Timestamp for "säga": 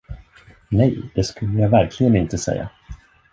2.37-2.69